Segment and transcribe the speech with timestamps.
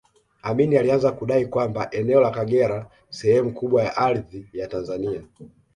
[0.41, 5.21] Amin alianza kudai kwamba eneo la Kagera sehemu kubwa ya ardhi ya Tanzania